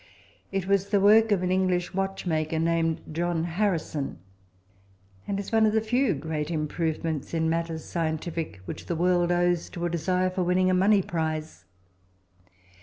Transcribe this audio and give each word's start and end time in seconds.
It 0.51 0.65
was 0.65 0.89
the 0.89 0.99
work 0.99 1.31
of 1.31 1.43
an 1.43 1.51
English 1.51 1.93
watchmaker 1.93 2.57
named 2.57 3.01
John 3.11 3.43
Harrison, 3.43 4.17
and 5.27 5.39
is 5.39 5.51
one 5.51 5.67
of 5.67 5.73
the 5.73 5.79
few 5.81 6.15
great 6.15 6.49
improvements 6.49 7.35
in 7.35 7.51
matters 7.51 7.85
scientific 7.85 8.61
which 8.65 8.87
the 8.87 8.95
world 8.95 9.31
owes 9.31 9.69
to 9.69 9.85
a 9.85 9.91
desire 9.91 10.31
for 10.31 10.41
winning 10.41 10.71
a 10.71 10.73
money 10.73 11.03
prize. 11.03 11.65